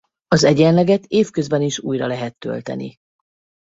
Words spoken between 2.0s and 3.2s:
lehet tölteni.